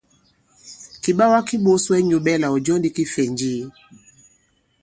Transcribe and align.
Kìɓawa 1.01 1.39
ki 1.47 1.55
ɓōs 1.63 1.83
wɛ 1.89 1.95
i 2.01 2.05
nyū 2.07 2.17
ɓɛ̄ɛlà 2.25 2.47
ɔ̀ 2.55 2.61
jɔ 2.65 2.73
ndī 2.77 2.89
kifɛ̀nji? 2.95 3.51